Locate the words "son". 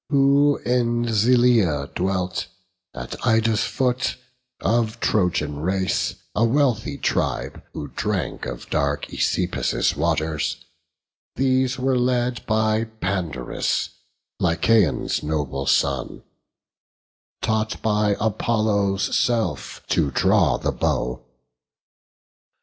15.67-16.23